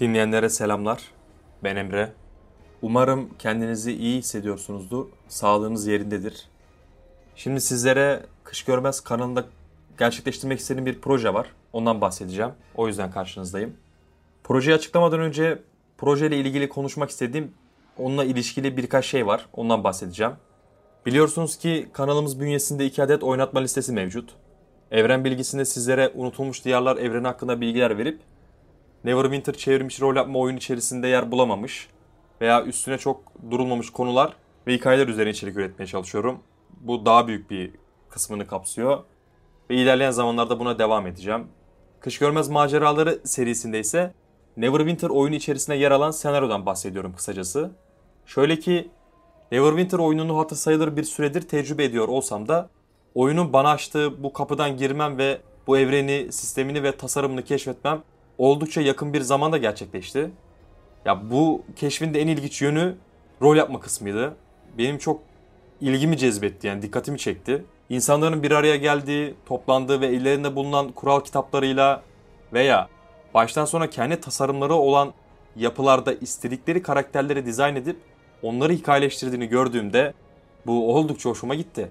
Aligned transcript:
Dinleyenlere 0.00 0.48
selamlar. 0.48 1.02
Ben 1.64 1.76
Emre. 1.76 2.12
Umarım 2.82 3.30
kendinizi 3.38 3.92
iyi 3.92 4.18
hissediyorsunuzdur. 4.18 5.06
Sağlığınız 5.28 5.86
yerindedir. 5.86 6.48
Şimdi 7.36 7.60
sizlere 7.60 8.22
Kış 8.44 8.64
Görmez 8.64 9.00
kanalında 9.00 9.44
gerçekleştirmek 9.98 10.58
istediğim 10.58 10.86
bir 10.86 11.00
proje 11.00 11.34
var. 11.34 11.46
Ondan 11.72 12.00
bahsedeceğim. 12.00 12.50
O 12.74 12.88
yüzden 12.88 13.10
karşınızdayım. 13.10 13.76
Projeyi 14.44 14.76
açıklamadan 14.76 15.20
önce 15.20 15.58
projeyle 15.98 16.36
ilgili 16.36 16.68
konuşmak 16.68 17.10
istediğim 17.10 17.52
onunla 17.98 18.24
ilişkili 18.24 18.76
birkaç 18.76 19.06
şey 19.06 19.26
var. 19.26 19.46
Ondan 19.52 19.84
bahsedeceğim. 19.84 20.32
Biliyorsunuz 21.06 21.56
ki 21.56 21.88
kanalımız 21.92 22.40
bünyesinde 22.40 22.86
iki 22.86 23.02
adet 23.02 23.22
oynatma 23.22 23.60
listesi 23.60 23.92
mevcut. 23.92 24.30
Evren 24.90 25.24
bilgisinde 25.24 25.64
sizlere 25.64 26.12
unutulmuş 26.14 26.64
diyarlar 26.64 26.96
evreni 26.96 27.26
hakkında 27.26 27.60
bilgiler 27.60 27.98
verip 27.98 28.20
Neverwinter 29.06 29.54
çevrimiçi 29.54 30.02
rol 30.02 30.16
yapma 30.16 30.38
oyun 30.38 30.56
içerisinde 30.56 31.08
yer 31.08 31.30
bulamamış 31.30 31.88
veya 32.40 32.64
üstüne 32.64 32.98
çok 32.98 33.22
durulmamış 33.50 33.90
konular 33.90 34.36
ve 34.66 34.74
hikayeler 34.74 35.08
üzerine 35.08 35.30
içerik 35.30 35.56
üretmeye 35.56 35.86
çalışıyorum. 35.86 36.38
Bu 36.80 37.06
daha 37.06 37.26
büyük 37.26 37.50
bir 37.50 37.70
kısmını 38.08 38.46
kapsıyor 38.46 39.04
ve 39.70 39.74
ilerleyen 39.74 40.10
zamanlarda 40.10 40.58
buna 40.58 40.78
devam 40.78 41.06
edeceğim. 41.06 41.46
Kış 42.00 42.18
Görmez 42.18 42.48
Maceraları 42.48 43.20
serisinde 43.24 43.80
ise 43.80 44.14
Neverwinter 44.56 45.08
oyunu 45.08 45.34
içerisinde 45.34 45.76
yer 45.76 45.90
alan 45.90 46.10
senaryodan 46.10 46.66
bahsediyorum 46.66 47.12
kısacası. 47.16 47.70
Şöyle 48.26 48.58
ki 48.58 48.90
Neverwinter 49.52 49.98
oyununu 49.98 50.38
hatır 50.38 50.56
sayılır 50.56 50.96
bir 50.96 51.04
süredir 51.04 51.40
tecrübe 51.40 51.84
ediyor 51.84 52.08
olsam 52.08 52.48
da 52.48 52.70
oyunun 53.14 53.52
bana 53.52 53.70
açtığı 53.70 54.22
bu 54.22 54.32
kapıdan 54.32 54.76
girmem 54.76 55.18
ve 55.18 55.40
bu 55.66 55.78
evreni, 55.78 56.32
sistemini 56.32 56.82
ve 56.82 56.96
tasarımını 56.96 57.42
keşfetmem 57.42 58.02
oldukça 58.38 58.80
yakın 58.80 59.12
bir 59.12 59.20
zamanda 59.20 59.58
gerçekleşti. 59.58 60.30
Ya 61.04 61.30
bu 61.30 61.62
keşfin 61.76 62.14
de 62.14 62.20
en 62.20 62.26
ilginç 62.26 62.62
yönü 62.62 62.94
rol 63.42 63.56
yapma 63.56 63.80
kısmıydı. 63.80 64.36
Benim 64.78 64.98
çok 64.98 65.20
ilgimi 65.80 66.16
cezbetti 66.16 66.66
yani 66.66 66.82
dikkatimi 66.82 67.18
çekti. 67.18 67.64
İnsanların 67.88 68.42
bir 68.42 68.50
araya 68.50 68.76
geldiği, 68.76 69.34
toplandığı 69.46 70.00
ve 70.00 70.06
ellerinde 70.06 70.56
bulunan 70.56 70.92
kural 70.92 71.20
kitaplarıyla 71.20 72.02
veya 72.52 72.88
baştan 73.34 73.64
sona 73.64 73.90
kendi 73.90 74.20
tasarımları 74.20 74.74
olan 74.74 75.12
yapılarda 75.56 76.12
istedikleri 76.12 76.82
karakterleri 76.82 77.46
dizayn 77.46 77.76
edip 77.76 77.96
onları 78.42 78.72
hikayeleştirdiğini 78.72 79.46
gördüğümde 79.46 80.14
bu 80.66 80.94
oldukça 80.94 81.30
hoşuma 81.30 81.54
gitti. 81.54 81.90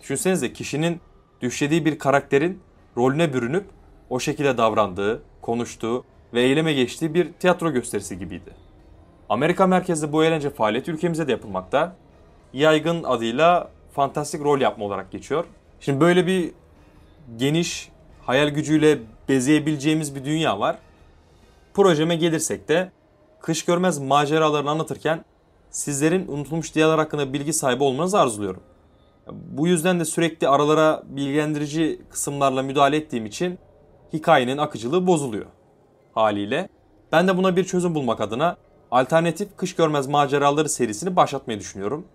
Düşünsenize 0.00 0.52
kişinin 0.52 1.00
düşlediği 1.40 1.84
bir 1.84 1.98
karakterin 1.98 2.60
rolüne 2.96 3.32
bürünüp 3.32 3.64
o 4.10 4.20
şekilde 4.20 4.58
davrandığı, 4.58 5.22
konuştuğu 5.42 6.04
ve 6.34 6.42
eyleme 6.42 6.72
geçtiği 6.72 7.14
bir 7.14 7.32
tiyatro 7.32 7.72
gösterisi 7.72 8.18
gibiydi. 8.18 8.50
Amerika 9.28 9.66
merkezli 9.66 10.12
bu 10.12 10.24
eğlence 10.24 10.50
faaliyeti 10.50 10.90
ülkemize 10.90 11.28
de 11.28 11.32
yapılmakta. 11.32 11.96
Yaygın 12.52 13.02
adıyla 13.02 13.70
fantastik 13.92 14.44
rol 14.44 14.60
yapma 14.60 14.84
olarak 14.84 15.12
geçiyor. 15.12 15.44
Şimdi 15.80 16.00
böyle 16.00 16.26
bir 16.26 16.50
geniş 17.36 17.88
hayal 18.26 18.48
gücüyle 18.48 18.98
bezeyebileceğimiz 19.28 20.14
bir 20.14 20.24
dünya 20.24 20.60
var. 20.60 20.78
Projeme 21.74 22.16
gelirsek 22.16 22.68
de 22.68 22.90
kış 23.40 23.64
görmez 23.64 23.98
maceralarını 23.98 24.70
anlatırken 24.70 25.24
sizlerin 25.70 26.28
unutulmuş 26.28 26.74
diyarlar 26.74 26.98
hakkında 26.98 27.32
bilgi 27.32 27.52
sahibi 27.52 27.82
olmanızı 27.82 28.18
arzuluyorum. 28.18 28.62
Bu 29.30 29.66
yüzden 29.66 30.00
de 30.00 30.04
sürekli 30.04 30.48
aralara 30.48 31.02
bilgilendirici 31.06 32.00
kısımlarla 32.10 32.62
müdahale 32.62 32.96
ettiğim 32.96 33.26
için 33.26 33.58
hikayenin 34.12 34.58
akıcılığı 34.58 35.06
bozuluyor 35.06 35.46
haliyle. 36.14 36.68
Ben 37.12 37.28
de 37.28 37.36
buna 37.36 37.56
bir 37.56 37.64
çözüm 37.64 37.94
bulmak 37.94 38.20
adına 38.20 38.56
alternatif 38.90 39.56
kış 39.56 39.74
görmez 39.74 40.06
maceraları 40.06 40.68
serisini 40.68 41.16
başlatmayı 41.16 41.60
düşünüyorum. 41.60 42.06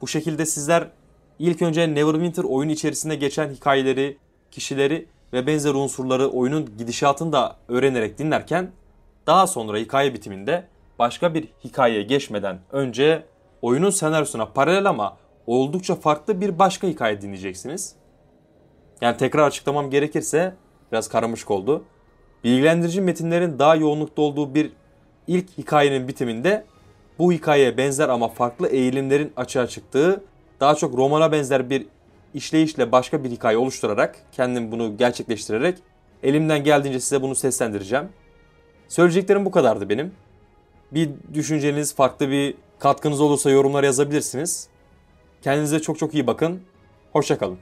Bu 0.00 0.08
şekilde 0.08 0.46
sizler 0.46 0.88
ilk 1.38 1.62
önce 1.62 1.94
Neverwinter 1.94 2.44
oyun 2.44 2.68
içerisinde 2.68 3.14
geçen 3.14 3.50
hikayeleri, 3.50 4.18
kişileri 4.50 5.06
ve 5.32 5.46
benzer 5.46 5.74
unsurları 5.74 6.28
oyunun 6.28 6.76
gidişatını 6.78 7.32
da 7.32 7.56
öğrenerek 7.68 8.18
dinlerken 8.18 8.70
daha 9.26 9.46
sonra 9.46 9.78
hikaye 9.78 10.14
bitiminde 10.14 10.64
başka 10.98 11.34
bir 11.34 11.48
hikayeye 11.64 12.02
geçmeden 12.02 12.58
önce 12.72 13.24
oyunun 13.62 13.90
senaryosuna 13.90 14.46
paralel 14.46 14.88
ama 14.88 15.16
oldukça 15.46 15.94
farklı 15.94 16.40
bir 16.40 16.58
başka 16.58 16.86
hikaye 16.86 17.20
dinleyeceksiniz. 17.20 17.94
Yani 19.00 19.16
tekrar 19.16 19.46
açıklamam 19.46 19.90
gerekirse 19.90 20.54
biraz 20.92 21.08
karmaşık 21.08 21.50
oldu. 21.50 21.84
Bilgilendirici 22.44 23.00
metinlerin 23.00 23.58
daha 23.58 23.76
yoğunlukta 23.76 24.22
olduğu 24.22 24.54
bir 24.54 24.72
ilk 25.26 25.58
hikayenin 25.58 26.08
bitiminde 26.08 26.64
bu 27.18 27.32
hikayeye 27.32 27.76
benzer 27.76 28.08
ama 28.08 28.28
farklı 28.28 28.68
eğilimlerin 28.68 29.32
açığa 29.36 29.66
çıktığı 29.66 30.24
daha 30.60 30.74
çok 30.74 30.96
romana 30.96 31.32
benzer 31.32 31.70
bir 31.70 31.86
işleyişle 32.34 32.92
başka 32.92 33.24
bir 33.24 33.30
hikaye 33.30 33.56
oluşturarak 33.56 34.16
kendim 34.32 34.72
bunu 34.72 34.96
gerçekleştirerek 34.96 35.78
elimden 36.22 36.64
geldiğince 36.64 37.00
size 37.00 37.22
bunu 37.22 37.34
seslendireceğim. 37.34 38.08
Söyleyeceklerim 38.88 39.44
bu 39.44 39.50
kadardı 39.50 39.88
benim. 39.88 40.12
Bir 40.92 41.10
düşünceniz, 41.34 41.94
farklı 41.94 42.30
bir 42.30 42.54
katkınız 42.78 43.20
olursa 43.20 43.50
yorumlara 43.50 43.86
yazabilirsiniz. 43.86 44.68
Kendinize 45.42 45.80
çok 45.80 45.98
çok 45.98 46.14
iyi 46.14 46.26
bakın. 46.26 46.60
Hoşçakalın. 47.12 47.58